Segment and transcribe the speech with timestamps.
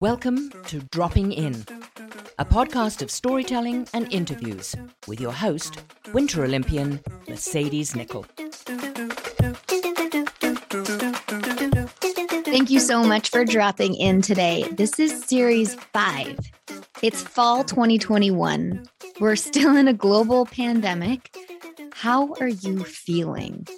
[0.00, 1.64] Welcome to Dropping In,
[2.40, 4.74] a podcast of storytelling and interviews
[5.06, 5.80] with your host,
[6.12, 8.24] Winter Olympian Mercedes Nicoll.
[12.44, 14.64] Thank you so much for dropping in today.
[14.72, 16.36] This is series five.
[17.00, 18.86] It's fall 2021.
[19.20, 21.32] We're still in a global pandemic.
[21.92, 23.68] How are you feeling?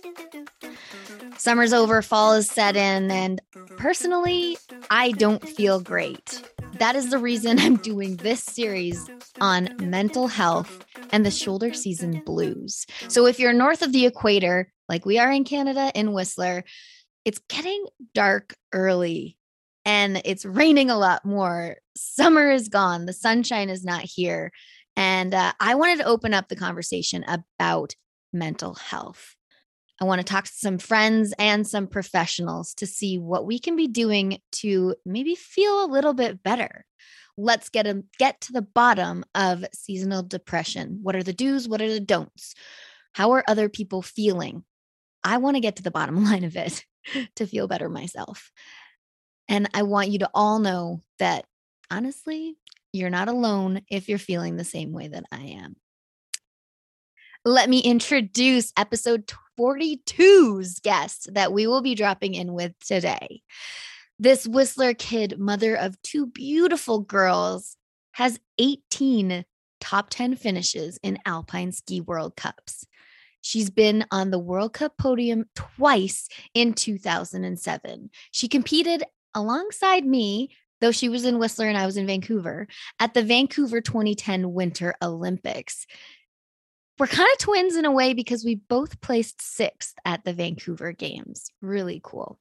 [1.36, 3.40] Summer's over, fall is set in, and
[3.76, 4.56] personally,
[4.90, 6.42] I don't feel great.
[6.78, 9.08] That is the reason I'm doing this series
[9.40, 12.86] on mental health and the shoulder season blues.
[13.08, 16.64] So, if you're north of the equator, like we are in Canada in Whistler,
[17.24, 19.38] it's getting dark early
[19.84, 21.76] and it's raining a lot more.
[21.96, 24.50] Summer is gone, the sunshine is not here.
[24.96, 27.94] And uh, I wanted to open up the conversation about
[28.32, 29.36] mental health.
[30.00, 33.76] I want to talk to some friends and some professionals to see what we can
[33.76, 36.84] be doing to maybe feel a little bit better.
[37.36, 41.00] Let's get a, get to the bottom of seasonal depression.
[41.02, 41.68] What are the do's?
[41.68, 42.54] What are the don'ts?
[43.12, 44.64] How are other people feeling?
[45.22, 46.84] I want to get to the bottom line of it
[47.36, 48.50] to feel better myself.
[49.48, 51.44] And I want you to all know that
[51.90, 52.56] honestly,
[52.92, 55.76] you're not alone if you're feeling the same way that I am.
[57.46, 63.42] Let me introduce episode 42's guest that we will be dropping in with today.
[64.18, 67.76] This Whistler kid, mother of two beautiful girls,
[68.12, 69.44] has 18
[69.78, 72.86] top 10 finishes in Alpine Ski World Cups.
[73.42, 78.08] She's been on the World Cup podium twice in 2007.
[78.30, 80.48] She competed alongside me,
[80.80, 84.94] though she was in Whistler and I was in Vancouver, at the Vancouver 2010 Winter
[85.02, 85.86] Olympics
[86.98, 90.92] we're kind of twins in a way because we both placed sixth at the Vancouver
[90.92, 91.50] Games.
[91.60, 92.38] Really cool.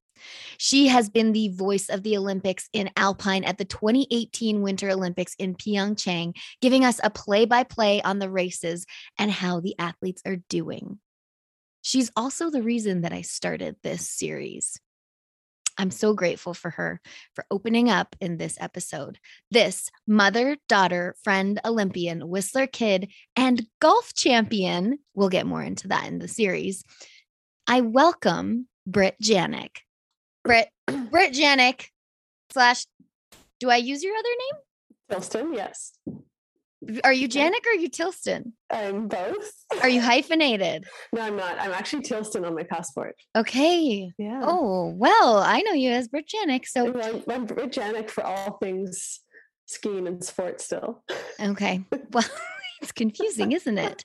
[0.58, 5.36] She has been the voice of the Olympics in Alpine at the 2018 Winter Olympics
[5.40, 8.86] in Pyeongchang, giving us a play by play on the races
[9.18, 11.00] and how the athletes are doing.
[11.82, 14.80] She's also the reason that I started this series.
[15.78, 17.02] I'm so grateful for her
[17.34, 19.20] for opening up in this episode.
[19.52, 26.08] This mother, daughter, friend, Olympian, Whistler kid, and golf champion, we'll get more into that
[26.08, 26.84] in the series.
[27.68, 29.78] I welcome Britt Janyk.
[30.44, 31.88] Britt, Britt Janyk
[32.52, 32.86] slash,
[33.60, 34.62] do I use your other name?
[35.12, 35.94] Tilston, yes.
[37.04, 38.54] Are you Janyk or are you Tilston?
[38.70, 39.52] I'm both.
[39.82, 40.86] Are you hyphenated?
[41.14, 41.60] no, I'm not.
[41.60, 43.16] I'm actually Tilston on my passport.
[43.36, 44.12] Okay.
[44.18, 44.42] Yeah.
[44.44, 46.66] Oh, well, I know you as Britt Janyk.
[46.66, 49.20] So I'm, I'm Britt Janyk for all things
[49.66, 51.04] skiing and sports still.
[51.40, 51.84] Okay.
[52.12, 52.26] Well,
[52.82, 54.04] it's confusing, isn't it?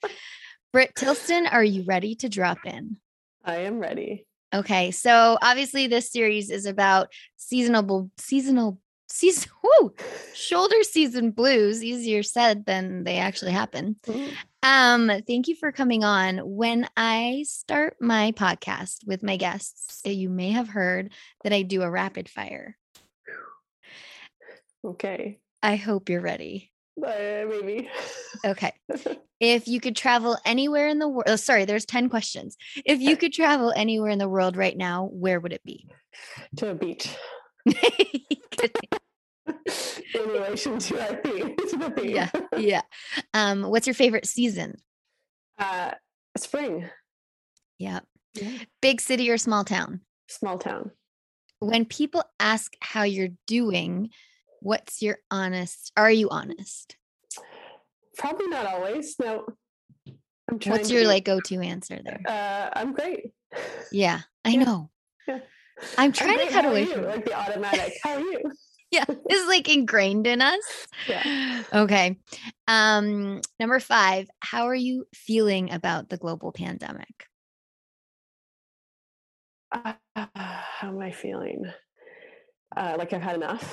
[0.72, 2.96] Britt Tilston, are you ready to drop in?
[3.44, 4.26] I am ready.
[4.54, 4.92] Okay.
[4.92, 9.94] So obviously this series is about seasonal seasonal season whoo,
[10.34, 14.34] shoulder season blues easier said than they actually happen Mhm.
[14.62, 20.10] um thank you for coming on when i start my podcast with my guests eh,
[20.10, 22.76] you may have heard that i do a rapid fire
[24.84, 25.40] Okay.
[25.62, 27.88] i hope you're ready Uh, maybe.
[28.44, 28.72] okay
[29.40, 33.16] if you could travel anywhere in the world oh, sorry there's 10 questions if you
[33.16, 35.86] could travel anywhere in the world right now where would it be
[36.56, 37.08] to a beach.
[37.66, 38.72] Good.
[40.14, 41.56] In relation to our theme.
[41.56, 42.10] to the theme.
[42.14, 42.82] yeah yeah
[43.34, 44.76] um what's your favorite season
[45.58, 45.92] Uh,
[46.36, 46.88] spring.
[47.78, 48.00] yeah
[48.34, 48.50] Yeah.
[48.82, 50.90] big city or small town Small town.
[51.60, 54.10] when people ask how you're doing
[54.60, 56.96] what's your honest are you honest
[58.16, 59.14] Probably not always.
[59.20, 59.46] No.
[60.50, 63.32] I'm trying what's your like go-to answer there Uh, I'm great.
[63.92, 64.64] yeah i Yeah.
[64.64, 64.90] know
[65.28, 65.38] Yeah.
[65.96, 67.92] i'm trying great, to cut away from like the automatic.
[68.02, 68.40] How are you?
[68.90, 71.62] Yeah it's like ingrained in us Yeah.
[71.72, 72.18] okay
[72.66, 77.26] um number five how are you feeling about the global pandemic
[79.70, 79.92] Uh,
[80.34, 81.64] how am I feeling?
[82.74, 83.64] Uh, like I've had enough.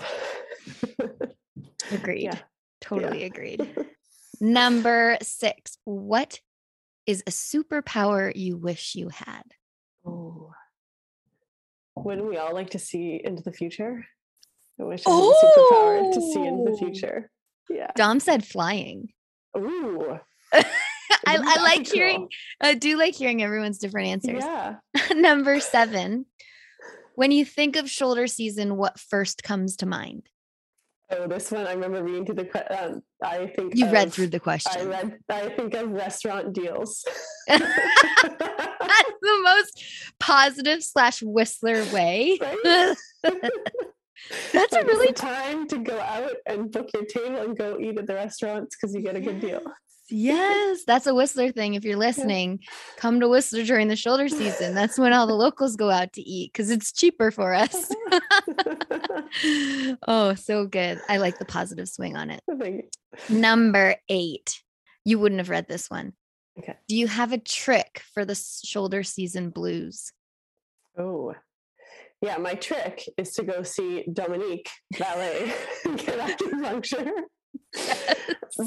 [1.91, 2.37] agreed Yeah.
[2.81, 3.61] totally agreed
[4.41, 6.39] number six what
[7.05, 9.43] is a superpower you wish you had
[10.05, 10.51] oh.
[11.95, 14.05] Wouldn't we all like to see into the future?
[14.79, 16.77] I wish I had a superpower to see into the Oh.
[16.77, 17.29] future.
[17.69, 17.91] Yeah.
[17.95, 19.09] dom said flying
[19.57, 20.19] Ooh.
[20.53, 20.63] I,
[21.27, 22.27] I like hearing?
[22.61, 24.43] I do like hearing everyone's different answers.
[24.43, 24.75] Yeah.
[25.15, 26.25] Number seven.
[27.15, 30.29] When you think of shoulder season, what first comes to mind?
[31.09, 32.83] Oh, this one I remember reading through the.
[32.85, 34.81] Um, I think You read through the question.
[34.81, 35.19] I read.
[35.29, 37.05] I think of restaurant deals.
[37.47, 37.61] That's
[39.21, 39.83] the most
[40.19, 42.37] positive slash whistler way.
[42.41, 42.95] Right?
[44.53, 47.97] That's a Like, really time to go out and book your table and go eat
[47.97, 49.61] at the restaurants because you get a good deal.
[50.09, 51.73] Yes, that's a Whistler thing.
[51.73, 52.59] If you're listening,
[52.97, 54.75] come to Whistler during the shoulder season.
[54.75, 57.91] That's when all the locals go out to eat because it's cheaper for us.
[60.07, 60.99] oh, so good.
[61.09, 62.41] I like the positive swing on it.
[63.29, 64.61] Number eight.
[65.05, 66.13] You wouldn't have read this one.
[66.59, 66.75] Okay.
[66.87, 70.11] Do you have a trick for the shoulder season blues?
[70.97, 71.33] Oh,
[72.25, 72.37] yeah.
[72.37, 74.69] My trick is to go see Dominique
[74.99, 77.09] Ballet get acupuncture.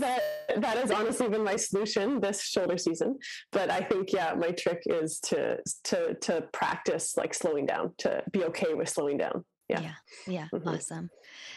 [0.03, 0.21] that
[0.57, 3.19] that has honestly been my solution this shoulder season.
[3.53, 8.23] But I think yeah, my trick is to to to practice like slowing down, to
[8.33, 9.45] be okay with slowing down.
[9.69, 9.95] Yeah, Yeah.
[10.27, 10.67] yeah, Mhm.
[10.77, 11.11] Awesome.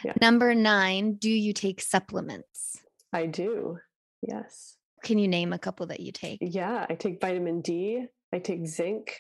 [0.04, 0.14] Yeah.
[0.22, 1.14] Number nine.
[1.16, 2.78] Do you take supplements?
[3.14, 3.78] I do.
[4.22, 4.78] Yes.
[5.04, 6.40] Can you name a couple that you take?
[6.42, 8.06] Yeah, I take vitamin D.
[8.34, 9.18] I take zinc.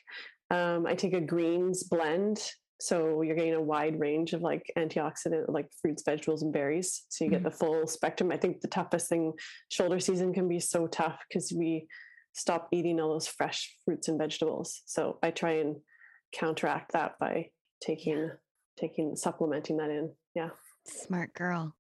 [0.50, 2.38] Um, I take a greens blend.
[2.81, 7.04] So you're getting a wide range of like antioxidant, like fruits, vegetables, and berries.
[7.10, 7.45] So you get mm-hmm.
[7.45, 8.31] the full spectrum.
[8.31, 9.33] I think the toughest thing,
[9.69, 11.88] shoulder season can be so tough because we
[12.33, 14.81] stop eating all those fresh fruits and vegetables.
[14.88, 15.75] So I try and
[16.33, 17.50] counteract that by
[17.81, 18.31] taking,
[18.80, 20.12] taking, supplementing that in.
[20.33, 20.50] Yeah.
[20.88, 21.75] Smart girl.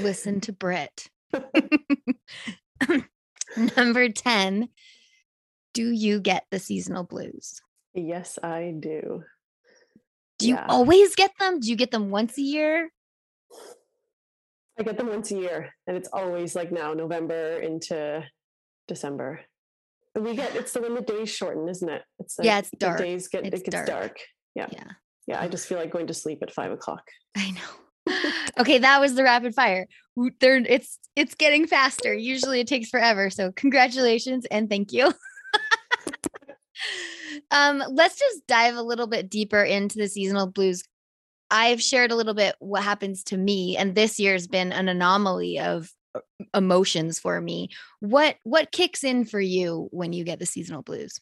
[0.00, 1.10] Listen to Britt.
[3.76, 4.70] Number 10.
[5.74, 7.60] Do you get the seasonal blues?
[7.94, 9.22] yes, I do.
[10.38, 10.66] Do you Yeah.
[10.68, 11.60] always get them?
[11.60, 12.90] Do you get them once a year?
[14.78, 18.22] I get them once a year, and it's always like now November into
[18.88, 19.40] December.
[20.14, 22.02] And we get it's the when the days shorten, isn't it?
[22.18, 22.98] It's Yeah, like it's the dark.
[22.98, 23.86] days get It's it gets dark.
[23.86, 24.16] dark.
[24.54, 24.68] Yeah.
[24.72, 24.90] Yeah.
[25.26, 27.02] Yeah, I just feel like going to sleep at five o'clock.
[27.36, 27.70] I know.
[28.60, 29.86] okay, that was the rapid fire.
[30.40, 32.14] There it's it's getting faster.
[32.14, 33.30] Usually it takes forever.
[33.30, 35.12] So congratulations and thank you.
[37.50, 40.82] um, let's just dive a little bit deeper into the seasonal blues.
[41.50, 45.60] I've shared a little bit what happens to me, and this year's been an anomaly
[45.60, 46.20] of uh,
[46.54, 47.70] emotions for me.
[48.00, 51.20] What what kicks in for you when you get the seasonal blues?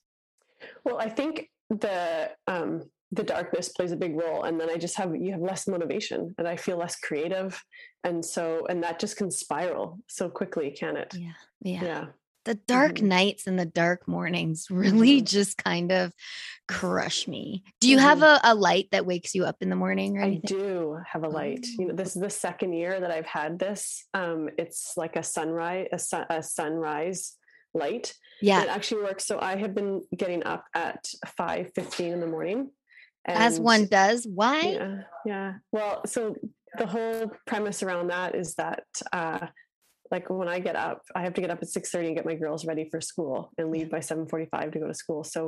[0.85, 4.97] Well, I think the um the darkness plays a big role and then I just
[4.97, 7.63] have you have less motivation and I feel less creative.
[8.03, 11.15] And so and that just can spiral so quickly, can it?
[11.15, 11.33] Yeah.
[11.63, 11.85] Yeah.
[11.85, 12.05] Yeah.
[12.45, 13.03] The dark Mhm.
[13.03, 15.27] nights and the dark mornings really Mhm.
[15.27, 16.13] just kind of
[16.69, 17.63] crush me.
[17.81, 20.41] Do you have a, a light that wakes you up in the morning or I
[20.45, 21.67] do have a light.
[21.79, 24.07] You know, this is the second year that I've had this.
[24.15, 27.37] Um, it's like a sunrise, a, sun, a sunrise
[27.75, 28.15] light.
[28.41, 28.63] Yeah.
[28.63, 29.27] It actually works.
[29.27, 31.07] So I have been getting up at
[31.37, 32.71] five fifteen in the morning.
[33.27, 34.27] As one does.
[34.27, 34.61] Why?
[34.61, 35.53] Yeah, yeah.
[35.73, 36.37] Well, so
[36.77, 39.47] the whole premise around that is that, uh,
[40.15, 42.25] like when I get up, I have to get up at six thirty and get
[42.33, 45.23] my girls ready for school and leave by seven forty five to go to school.
[45.35, 45.41] So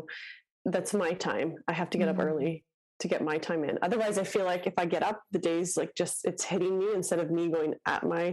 [0.75, 1.49] that's my time.
[1.69, 2.15] I have to get Mhm.
[2.19, 2.65] up early
[3.03, 3.79] to get my time in.
[3.83, 6.89] Otherwise, I feel like if I get up, the day's like just it's hitting me
[6.95, 8.27] instead of me going at my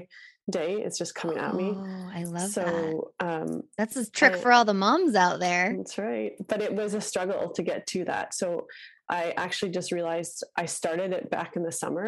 [0.50, 0.72] day.
[0.86, 1.70] It's just coming at me.
[1.76, 2.68] Oh, I love that.
[2.74, 5.68] so um, That's a trick I- for all the moms out there.
[5.78, 6.34] that's right.
[6.52, 8.34] But it was a struggle to get to that.
[8.34, 8.68] So
[9.10, 12.08] I actually just realized I started it back in the summer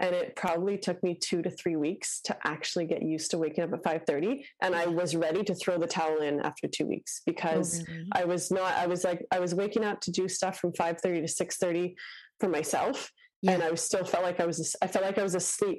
[0.00, 3.64] and it probably took me two to three weeks to actually get used to waking
[3.64, 7.20] up at 5.30 and i was ready to throw the towel in after two weeks
[7.20, 8.06] Oh, because really?
[8.12, 11.26] i was not i was like i was waking up to do stuff from 5.30
[11.26, 11.94] to 6.30
[12.40, 13.10] for myself
[13.46, 15.78] and i was still felt like i was i felt like i was asleep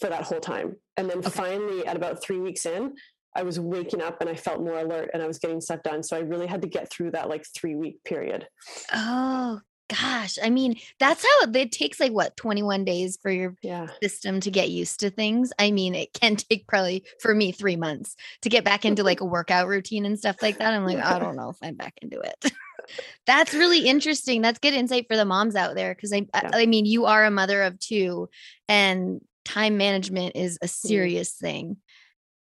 [0.00, 1.30] for that whole time and then Okay.
[1.30, 2.94] finally at about three weeks in
[3.36, 6.02] i was waking up and i felt more alert and i was getting stuff done
[6.02, 8.46] so i really had to get through that like three week period
[8.92, 10.38] Oh gosh.
[10.42, 14.40] I mean, that's how it, it takes like what, 21 days for your yeah system
[14.40, 15.52] to get used to things.
[15.58, 19.20] I mean, it can take probably for me three months to get back into like
[19.20, 20.72] a workout routine and stuff like that.
[20.72, 22.52] I'm like, I don't know if I'm back into it.
[23.26, 24.42] That's really interesting.
[24.42, 26.50] That's good insight for the moms out there because I, Yeah.
[26.54, 28.28] I I mean, you are a mother of two,
[28.68, 30.64] and time management is Mm-hmm.
[30.64, 31.76] a serious thing.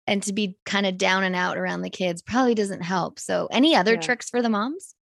[0.08, 3.18] And to be kind of down and out around the kids probably doesn't help.
[3.18, 4.00] So, any other Yeah.
[4.00, 4.94] tricks for the moms?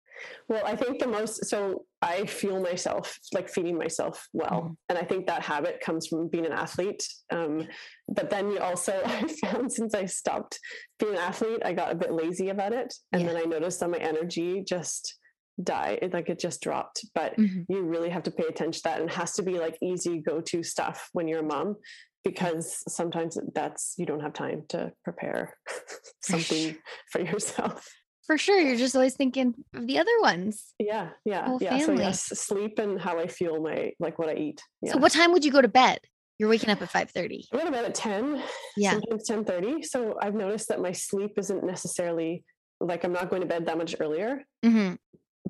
[0.49, 4.76] Well, I think the most so I fuel myself like feeding myself well, Mhm.
[4.88, 7.07] and I think that habit comes from being an athlete.
[7.31, 7.69] Um,
[8.09, 10.59] but then you also I found since I stopped
[10.99, 13.29] being an athlete, I got a bit lazy about it, and Yeah.
[13.33, 15.19] then I noticed that my energy just
[15.62, 17.05] died, it, like it just dropped.
[17.14, 17.67] But Mhm.
[17.69, 20.19] you really have to pay attention to that, and it has to be like easy
[20.21, 21.76] go to stuff when you're a mom.
[22.25, 25.59] Because sometimes that's you don't have time to prepare
[26.23, 26.76] something
[27.11, 27.88] for yourself.
[28.26, 28.61] For sure.
[28.61, 30.75] You're just always thinking of the other ones.
[30.79, 31.79] Yeah, yeah, yeah.
[31.79, 32.05] So family.
[32.05, 34.62] yes, sleep and how I feel my like what I eat.
[34.81, 34.93] Yeah.
[34.93, 35.99] So, what time would you go to bed?
[36.38, 37.47] You're waking up at 5:30.
[37.52, 38.43] I go to bed at ten,
[38.76, 38.93] Yeah.
[38.93, 39.83] sometimes ten thirty.
[39.83, 42.45] So I've noticed that my sleep isn't necessarily
[42.81, 44.95] like I'm not going to bed that much earlier, hmm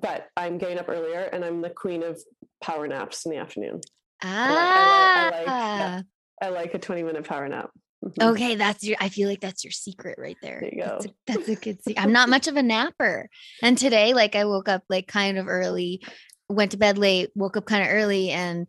[0.00, 2.20] but I'm getting up earlier and I'm the queen of
[2.62, 3.80] power naps in the afternoon.
[4.24, 5.14] Ah.
[5.16, 6.02] I like, yeah,
[6.42, 7.70] I like a 20 minute power nap.
[8.04, 8.32] Mhm.
[8.32, 8.96] Okay, that's your.
[9.00, 10.58] I feel like that's your secret right there.
[10.60, 11.14] There you That's a, go.
[11.26, 11.82] that's a good.
[11.84, 13.28] Se- I'm not much of a napper,
[13.62, 16.02] and today, like, I woke up like kind of early,
[16.48, 18.66] went to bed late, woke up kind of early, and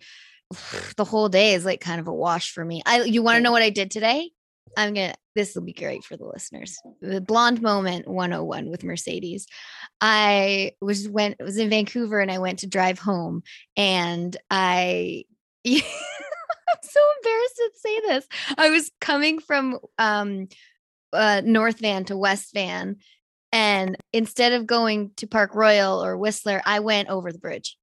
[0.98, 2.84] the whole day is like kind of a wash for me.
[2.86, 3.02] I.
[3.04, 4.30] You want to know what I did today?
[4.78, 5.16] I'm gonna.
[5.36, 6.78] This will be great for the listeners.
[7.02, 9.48] The blonde moment 101 with Mercedes.
[10.00, 13.42] I was went was in Vancouver and I went to drive home,
[13.76, 15.24] and I.
[16.74, 18.28] I'm so embarrassed to say this.
[18.58, 20.48] I was coming from um
[21.12, 22.98] uh North Van to West Van
[23.54, 27.78] and instead of going to Park Royal or Whistler, I went over the bridge.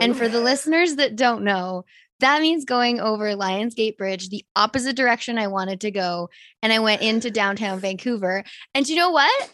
[0.00, 1.86] And for the listeners that don't know,
[2.20, 6.28] that means going over Lionsgate Bridge, the opposite direction I wanted to go,
[6.62, 8.44] and I went into downtown Vancouver.
[8.74, 9.50] And you know what?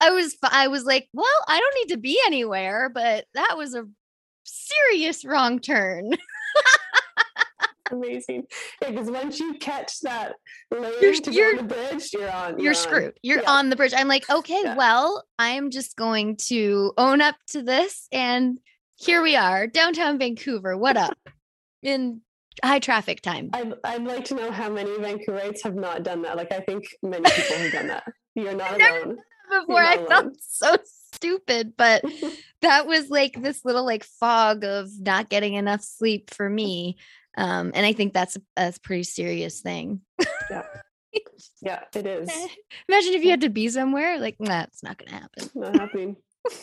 [0.00, 3.74] I was I was like, well, I don't need to be anywhere, but that was
[3.74, 3.88] a
[4.44, 6.12] serious wrong turn.
[7.90, 8.44] amazing.
[8.80, 10.34] Because once you catch that
[10.70, 12.58] lane You're- to you're- on the bridge, you're on.
[12.58, 12.74] you're on.
[12.74, 13.18] screwed.
[13.22, 13.50] You're Yeah.
[13.50, 13.92] on the bridge.
[13.96, 14.76] I'm like, okay, Yeah.
[14.76, 18.06] well, I'm just going to own up to this.
[18.12, 18.58] And
[18.96, 20.76] here we are, downtown Vancouver.
[20.76, 21.18] What up?
[21.82, 22.20] In
[22.62, 23.50] high traffic time.
[23.54, 26.36] I'd, I'd like to know how many Vancouverites have not done that.
[26.36, 28.04] Like, I think many people have done that.
[28.34, 29.18] You're not alone.
[29.50, 32.04] Before I felt so stupid, but
[32.62, 36.98] that was like this little like fog of not getting enough sleep for me.
[37.36, 40.00] Um, and I think that's a, that's a pretty serious thing.
[40.50, 40.62] yeah,
[41.62, 42.30] Yeah, it is.
[42.88, 45.50] Imagine if you had to be somewhere, like, nah, it's not gonna happen.
[45.54, 46.16] Not happening.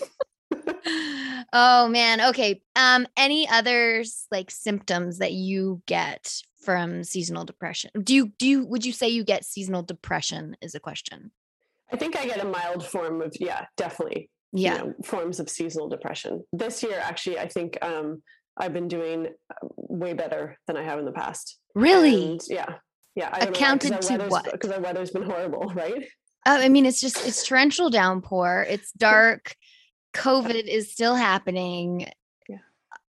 [1.54, 8.16] oh man okay um any others like symptoms that you get from seasonal depression do
[8.16, 11.32] you do you would you say you get seasonal depression is a question
[11.92, 14.30] I think I get a mild form of, yeah, definitely.
[14.52, 16.44] you yeah know, forms of seasonal depression.
[16.52, 18.22] This year, actually, I think um,
[18.60, 21.58] I've been doing uh, way better than I have in the past.
[21.76, 22.74] really And yeah.
[23.16, 23.30] Yeah.
[23.32, 24.52] I Accounted to what?
[24.52, 26.04] Because our weather's been horrible, right?
[26.46, 29.54] Uh, i mean it's just it's torrential downpour it's dark
[30.14, 32.08] covid is still happening
[32.48, 32.58] Yeah.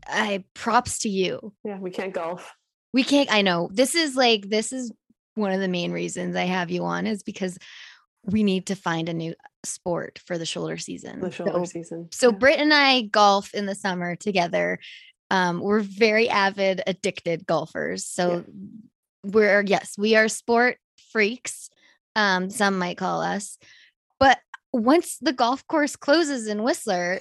[0.06, 1.78] i props to you Yeah.
[1.78, 2.52] We can't golf.
[2.92, 4.90] we can't i know this is like this is
[5.36, 7.56] one of the main reasons i have you on is because
[8.24, 12.08] we need to find a new sport for the shoulder season The shoulder So- season.
[12.10, 12.36] So Yeah.
[12.38, 14.78] Britt and I golf in the summer together.
[15.30, 18.04] Um, we're very avid, addicted golfers.
[18.04, 18.44] So
[19.24, 20.78] we're yes, we are sport
[21.12, 21.70] freaks.
[22.16, 23.58] Um, some might call us.
[24.18, 24.38] But
[24.72, 27.20] once the golf course closes in Whistler,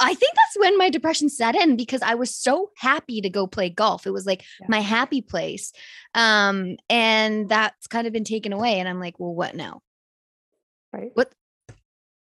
[0.00, 3.46] I think that's when my depression set in because I was so happy to go
[3.46, 4.06] play golf.
[4.06, 4.66] It was like Yeah.
[4.68, 5.72] my happy place.
[6.14, 8.80] Um, and that's kind of been taken away.
[8.80, 9.80] And I'm like, well, what now?
[10.92, 11.10] right.
[11.14, 11.32] what-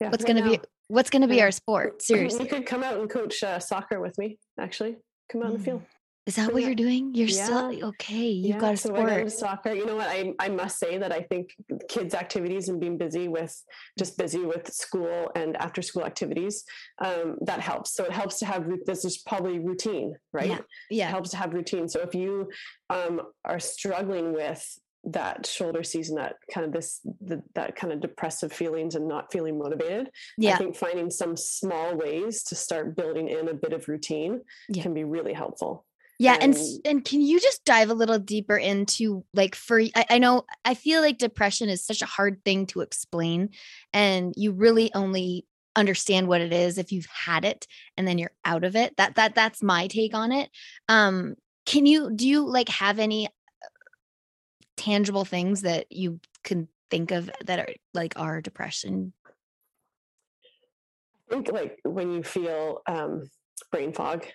[0.00, 2.02] Yeah, What's what gonna be what's gonna be our sport?
[2.02, 2.44] Seriously.
[2.44, 4.96] You could come out and coach uh, soccer with me, actually.
[5.30, 5.82] Come out in the field.
[6.24, 6.68] Is that what Yeah.
[6.68, 7.14] you're doing?
[7.16, 8.28] You're still okay.
[8.28, 9.32] You've Yeah, got a so sport.
[9.32, 9.72] soccer.
[9.72, 10.06] You know what?
[10.06, 11.50] I, I must say that I think
[11.88, 13.60] kids' activities and being busy with
[13.98, 16.62] just busy with school and after school activities,
[17.04, 17.94] um, that helps.
[17.94, 20.62] So it helps to have this is probably routine, right?
[20.90, 21.08] Yeah.
[21.08, 21.88] It helps to have routine.
[21.88, 22.50] So if you
[22.88, 24.64] um, are struggling with
[25.04, 29.32] that shoulder season, that kind of this the, that kind of depressive feelings and not
[29.32, 30.54] feeling motivated, yeah.
[30.54, 34.82] I think finding some small ways to start building in a bit of routine Yeah.
[34.82, 35.84] can be really helpful.
[36.18, 36.36] Yeah.
[36.40, 40.18] And and- and can you just dive a little deeper into like for I, I
[40.18, 43.50] know I feel like depression is such a hard thing to explain.
[43.92, 47.66] And you really only understand what it is if you've had it
[47.96, 48.96] and then you're out of it.
[48.98, 50.50] That that that's my take on it.
[50.88, 51.34] Um,
[51.66, 53.28] can you do you like have any
[54.82, 59.12] tangible things that you can think of that are like are depression?
[61.30, 63.30] I think like when you feel um,
[63.70, 64.26] brain fog,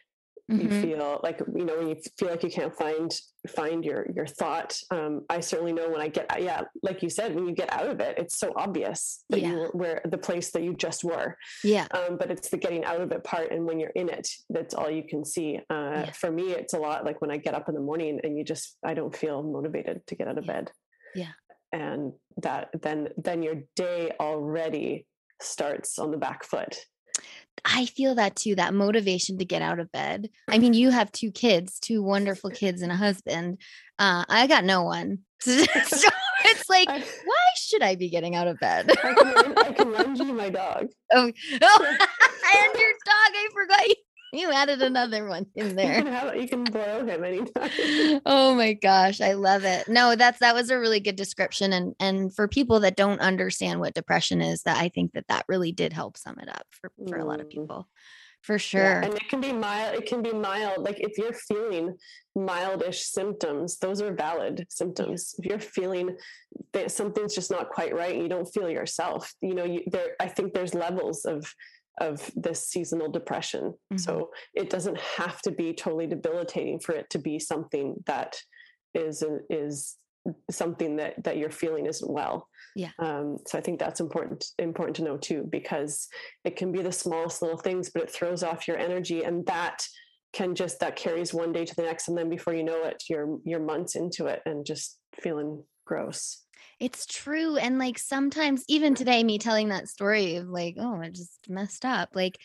[0.50, 0.82] you Mhm.
[0.82, 3.12] feel like you know when you feel like you can't find
[3.50, 4.78] find your your thought.
[4.92, 7.88] Um, I certainly know when I get yeah, like you said, when you get out
[7.88, 9.50] of it, it's so obvious that Yeah.
[9.50, 11.38] you were where the place that you just were.
[11.64, 11.88] Yeah.
[11.92, 14.74] Um, but it's the getting out of it part, and when you're in it, that's
[14.74, 15.58] all you can see.
[15.70, 16.12] Uh, Yeah.
[16.12, 18.44] For me, it's a lot like when I get up in the morning and you
[18.44, 20.54] just I don't feel motivated to get out of Yeah.
[20.54, 20.72] bed.
[21.16, 21.32] Yeah.
[21.74, 25.06] and that then then your day already
[25.42, 26.86] starts on the back foot.
[27.66, 30.30] I feel that too, that motivation to get out of bed.
[30.48, 33.60] I mean, you have two kids, two wonderful kids and a husband.
[34.00, 35.20] Uh, I got no one.
[35.40, 35.52] so
[36.46, 38.92] it's like, I, why should I be getting out of bed?
[38.92, 40.88] I can run, I can you my dog.
[41.14, 43.96] oh, oh, and your dog, I forgot you,
[44.38, 46.36] you added another one in there.
[46.36, 48.22] you can borrow him anytime.
[48.26, 49.88] oh my gosh, I love it.
[49.88, 53.80] No, that's that was a really good description and and for people that don't understand
[53.80, 56.92] what depression is, that I think that that really did help sum it up for
[57.08, 57.52] for a lot of Mm.
[57.52, 57.88] people.
[58.44, 58.82] For sure.
[58.82, 60.78] Yeah, and it can be mild, it can be mild.
[60.84, 61.98] Like if you're feeling
[62.38, 65.36] mildish symptoms, those are valid symptoms.
[65.40, 66.16] If you're feeling
[66.72, 70.28] that something's just not quite right, you don't feel yourself, you know, you, there, I
[70.28, 71.52] think there's levels of,
[72.00, 73.74] of this seasonal depression.
[73.94, 73.98] Mm-hmm.
[73.98, 78.38] So it doesn't have to be totally debilitating for it to be something that
[78.94, 79.98] is, is
[80.52, 84.96] something that that you're feeling isn't well yeah um, so i think that's important important
[84.96, 86.08] to know too because
[86.44, 89.86] it can be the smallest little things but it throws off your energy and that
[90.34, 93.02] can just that carries one day to the next and then before you know it
[93.10, 96.44] you're you're months into it and just feeling gross
[96.80, 101.10] it's true and like sometimes even today me telling that story of like oh i
[101.10, 102.38] just messed up like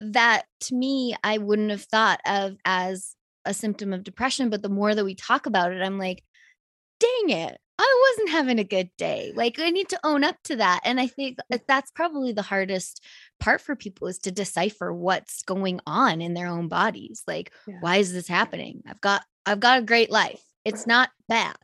[0.00, 4.68] that to me i wouldn't have thought of as a symptom of depression but the
[4.68, 6.22] more that we talk about it i'm like
[7.00, 9.32] dang it, I wasn't having a good day.
[9.34, 10.80] Like I need to own up to that.
[10.84, 11.60] And I think mm.
[11.66, 13.04] that's probably the hardest
[13.38, 17.22] part for people is to decipher what's going on in their own bodies.
[17.26, 17.76] Like, yeah.
[17.80, 18.82] why is this happening?
[18.86, 20.42] I've got I've got a great life.
[20.64, 21.56] It's not bad,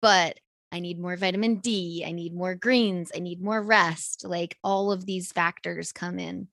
[0.00, 0.38] but
[0.70, 2.04] I need more vitamin D.
[2.06, 3.10] I need more greens.
[3.14, 4.24] I need more rest.
[4.26, 6.48] Like all of these factors come in.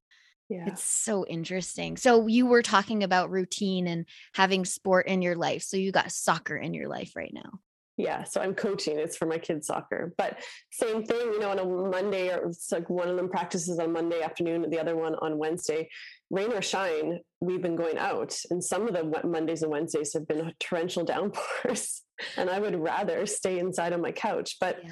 [0.48, 0.66] Yeah.
[0.68, 1.98] It's so interesting.
[1.98, 5.64] So you were talking about routine and having sport in your life.
[5.64, 7.60] So you got soccer in your life right now
[7.98, 10.38] yeah so i'm coaching it's for my kids soccer but
[10.72, 13.94] same thing you know on a monday or it's like one of them practices on
[13.94, 15.88] monday afternoon the other one on wednesday
[16.30, 20.28] rain or shine we've been going out and some of the mondays and wednesdays have
[20.28, 22.02] been torrential downpours
[22.38, 24.92] and i would rather stay inside on my couch but yeah.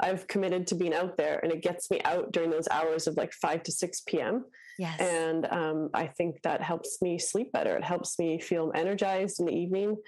[0.00, 3.16] i've committed to being out there and it gets me out during those hours of
[3.16, 4.44] like 5 to 6 p.m
[4.78, 4.98] Yes.
[4.98, 7.76] And um, I think that helps me sleep better.
[7.76, 9.98] It helps me feel energized in the evening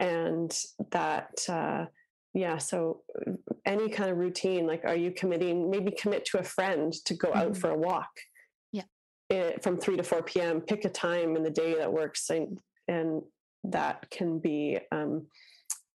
[0.00, 0.56] and
[0.90, 1.86] that uh,
[2.34, 3.32] yeah so uh,
[3.66, 7.32] any kind of routine like are you committing maybe commit to a friend to go
[7.34, 7.60] out mm-hmm.
[7.60, 8.10] for a walk
[8.72, 8.82] yeah
[9.28, 12.30] it, eh, from 3 to 4 p.m pick a time in the day that works
[12.30, 13.22] and, and
[13.64, 15.26] that can be um,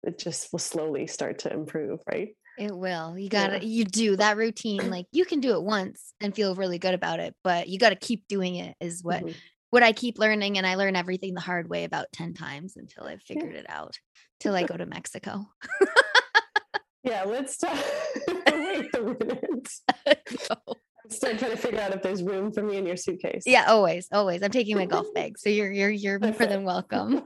[0.03, 3.63] it just will slowly start to improve right it will you gotta yeah.
[3.63, 7.20] you do that routine like you can do it once and feel really good about
[7.20, 9.31] it but you got to keep doing it is what mm-hmm
[9.74, 13.05] what I keep learning, and I learn everything the hard way about 10 times until
[13.05, 13.98] I've figured it out,
[14.39, 15.48] till I go to Mexico.
[17.03, 17.75] yeah, let's talk.
[18.27, 19.70] Wait a minute.
[20.50, 20.75] no.
[21.09, 23.42] Start trying to figure out if there's room for me in your suitcase.
[23.48, 24.44] Yeah, always, always.
[24.44, 27.24] I'm taking my golf bag, so you're you're you're more than welcome.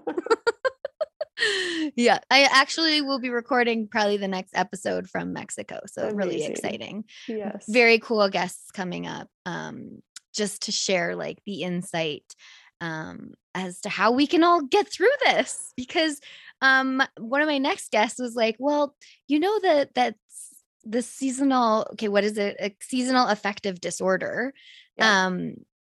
[1.96, 6.18] yeah, I actually will be recording probably the next episode from Mexico, so Amazing.
[6.18, 7.04] really exciting.
[7.28, 9.28] Yes, very cool guests coming up.
[9.46, 10.02] Um,
[10.34, 12.36] just to share like the insight
[12.80, 16.22] um, as to how we can all get through this because
[16.62, 18.96] um, one of my next guests was like well
[19.28, 24.54] you know that that's the seasonal okay what is it a seasonal affective disorder
[24.98, 25.26] yeah.
[25.26, 25.56] um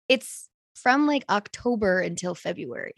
[0.09, 2.95] it's from like october until february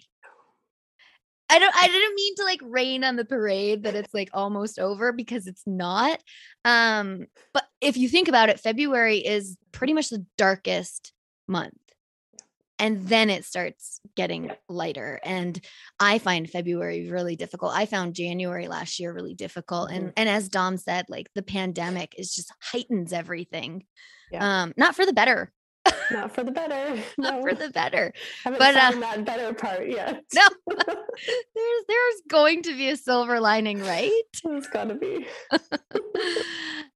[1.53, 4.79] I don't I didn't mean to like rain on the parade that it's like almost
[4.79, 6.19] over because it's not.
[6.65, 11.13] Um but if you think about it February is pretty much the darkest
[11.47, 11.75] month.
[12.79, 15.21] And then it starts getting lighter.
[15.23, 15.61] And
[16.01, 17.73] i find february really difficult.
[17.75, 19.91] I found january last year really difficult.
[19.91, 20.05] Mm-hmm.
[20.05, 23.85] and and as dom said like the pandemic is just heightens everything.
[24.31, 24.63] Yeah.
[24.63, 25.53] um not for the better
[26.13, 27.43] not for the better not no.
[27.43, 28.13] for the better
[28.45, 33.81] but uh, that better part yet no there's there's going to be a silver lining
[33.81, 34.11] right
[34.45, 35.27] there's gotta be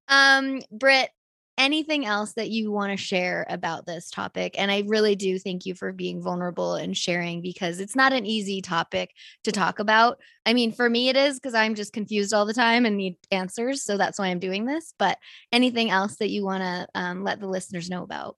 [0.08, 1.10] um Britt
[1.58, 4.54] anything else that you want to share about this topic.
[4.58, 8.26] And I really do thank you for being vulnerable and sharing because it's not an
[8.26, 9.12] easy topic
[9.44, 10.18] to talk about.
[10.44, 13.16] I mean, for me, it is because I'm just confused all the time and need
[13.30, 13.82] answers.
[13.82, 14.92] So that's why I'm doing this.
[14.98, 15.18] But
[15.52, 18.36] anything else that you want to um, let the listeners know about?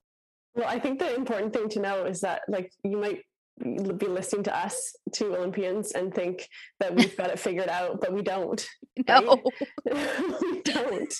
[0.59, 3.23] Well, I think the important thing to know is that, like, you might
[3.97, 8.12] be listening to us two olympians and think that we've got it figured out but
[8.12, 8.68] we don't
[9.09, 9.42] no.
[10.42, 11.14] we don't.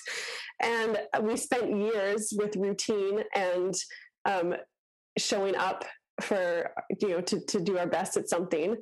[0.61, 3.73] And we spent years with routine and
[4.25, 4.55] um,
[5.17, 5.85] showing up
[6.21, 6.71] for
[7.01, 8.75] you know to, to do our best at something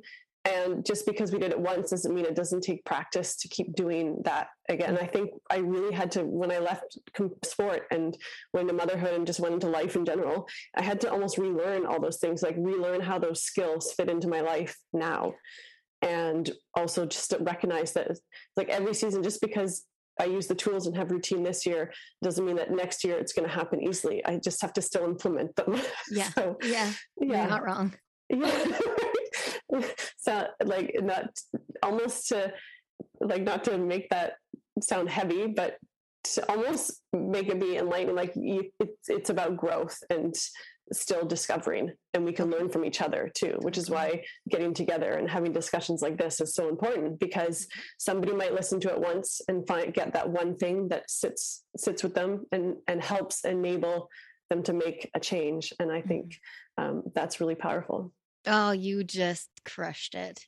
[0.48, 3.74] and just because we did it once doesn't mean it doesn't take practice to keep
[3.74, 6.98] doing that again i think i really had to when i left
[7.44, 8.16] sport and
[8.52, 11.84] went into motherhood and just went into life in general i had to almost relearn
[11.86, 15.34] all those things like relearn how those skills fit into my life now
[16.02, 18.16] and also just recognize that
[18.56, 19.84] like every season just because
[20.20, 23.32] I use the tools and have routine this year doesn't mean that next year it's
[23.32, 24.24] going to happen easily.
[24.24, 25.80] I just have to still implement them.
[26.10, 26.28] Yeah.
[26.30, 26.92] so, yeah.
[27.20, 27.42] Yeah.
[27.42, 27.94] You're not wrong.
[28.28, 28.78] Yeah.
[30.16, 31.30] so like not
[31.82, 32.52] almost to
[33.20, 34.34] like not to make that
[34.82, 35.78] sound heavy but
[36.24, 40.34] to almost make it be enlightening like you, it's it's about growth and
[40.92, 45.12] still discovering and we can learn from each other too which is why getting together
[45.12, 47.66] and having discussions like this is so important because
[47.98, 52.02] somebody might listen to it once and find get that one thing that sits sits
[52.02, 54.08] with them and and helps enable
[54.48, 56.38] them to make a change and i think
[56.78, 56.84] mm-hmm.
[56.84, 58.12] um, that's really powerful
[58.46, 60.46] oh you just crushed it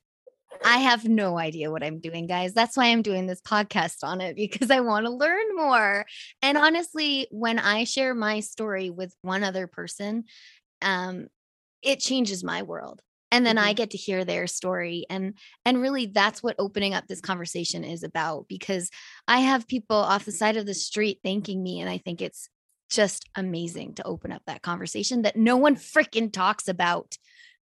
[0.63, 2.53] I have no idea what I'm doing, guys.
[2.53, 6.05] That's why I'm doing this podcast on it because I want to learn more.
[6.41, 10.25] And honestly, when I share my story with one other person,
[10.81, 11.27] um,
[11.81, 13.01] it changes my world.
[13.31, 13.69] And then mm-hmm.
[13.69, 15.05] I get to hear their story.
[15.09, 18.89] And and really that's what opening up this conversation is about because
[19.27, 21.79] I have people off the side of the street thanking me.
[21.79, 22.49] And I think it's
[22.89, 27.17] just amazing to open up that conversation that no one freaking talks about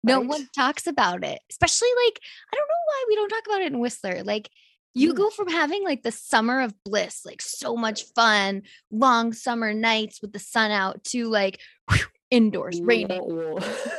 [0.06, 0.28] no right.
[0.28, 2.20] one talks about it, especially like,
[2.54, 4.24] I don't know why we don't talk about it in Whistler.
[4.24, 4.50] Like,
[4.94, 5.18] you mm.
[5.18, 10.22] go from having like the summer of bliss, like so much fun, long summer nights
[10.22, 12.00] with the sun out, to like whew,
[12.32, 13.22] indoors, raining.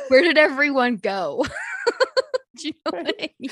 [0.09, 1.45] Where did everyone go?
[2.57, 3.51] do you know what I mean?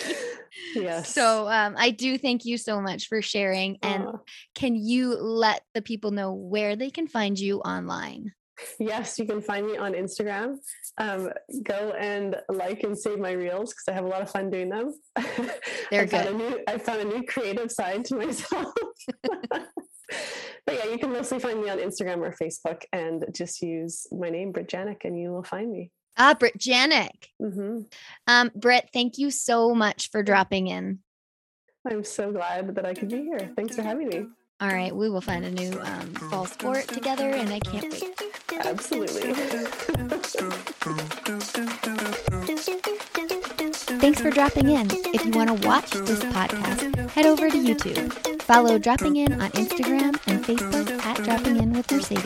[0.75, 1.13] Yes.
[1.13, 3.79] So um, I do thank you so much for sharing.
[3.83, 4.13] And uh,
[4.55, 8.33] can you let the people know where they can find you online?
[8.79, 10.57] Yes, you can find me on Instagram.
[10.99, 11.31] Um,
[11.63, 14.69] go and like and save my reels because I have a lot of fun doing
[14.69, 14.95] them.
[15.91, 16.11] They're I good.
[16.11, 18.73] Found a new, I found a new creative side to myself.
[19.23, 19.69] but
[20.69, 24.53] yeah, you can mostly find me on Instagram or Facebook and just use my name,
[24.53, 25.91] Britt Janyk, and you will find me.
[26.17, 27.31] Ah, Britt Janyk.
[27.43, 27.81] Mm-hmm.
[28.29, 31.01] Um, Britt, thank you so much for dropping in.
[31.91, 33.53] I'm so glad that I could be here.
[33.57, 34.27] Thanks for having me.
[34.61, 38.43] All right, we will find a new um, fall sport together, and I can't wait.
[38.61, 39.33] Absolutely.
[43.99, 44.89] Thanks for dropping in.
[45.15, 48.13] If you want to watch this podcast, head over to YouTube.
[48.43, 52.25] Follow Dropping In on Instagram and Facebook at Dropping In with Mercedes.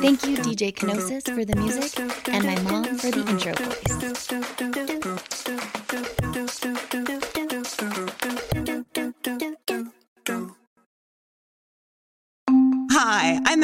[0.00, 5.31] Thank you, DJ Kenosis, for the music, and my mom for the intro voice.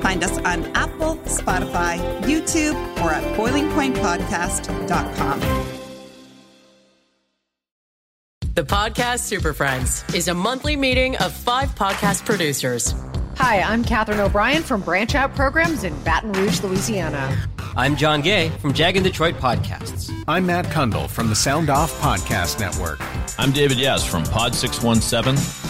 [0.00, 5.40] Find us on Apple, Spotify, YouTube, or at boilingpointpodcast.com.
[8.54, 12.94] The Podcast Super Friends is a monthly meeting of five podcast producers
[13.38, 17.36] Hi, I'm Katherine O'Brien from Branch Out Programs in Baton Rouge, Louisiana.
[17.76, 20.10] I'm John Gay from Jag and Detroit Podcasts.
[20.26, 22.98] I'm Matt Cundill from the Sound Off Podcast Network.
[23.38, 25.34] I'm David Yas from Pod 617,